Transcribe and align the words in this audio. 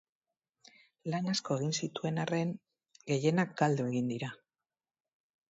Lan 1.13 1.29
asko 1.33 1.57
egin 1.59 1.75
zituen 1.81 2.17
arren, 2.23 2.55
gehienak 3.13 3.53
galdu 3.61 3.87
egin 3.93 4.11
dira. 4.15 4.33